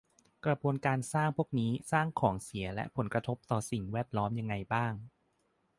[0.45, 0.99] กระบวนการ
[1.37, 4.93] พวกนี้สร้างของเสียและผลกระทบต่อสิ่งแวดล้อมยังไงบ้าง